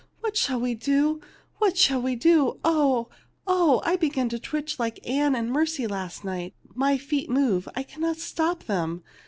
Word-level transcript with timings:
What 0.21 0.35
shall 0.35 0.59
we 0.59 0.73
do? 0.73 1.21
What 1.59 1.77
shall 1.77 2.01
we 2.01 2.15
do? 2.15 2.59
Oh, 2.65 3.09
oh, 3.45 3.83
I 3.85 3.97
begin 3.97 4.29
to 4.29 4.39
twitch 4.39 4.79
like 4.79 5.07
Ann 5.07 5.35
and 5.35 5.51
Mercy 5.51 5.85
last 5.85 6.23
night! 6.25 6.55
My 6.73 6.97
feet 6.97 7.29
move, 7.29 7.67
and 7.67 7.77
I 7.77 7.83
cannot 7.83 8.17
stop 8.17 8.63
them 8.63 9.03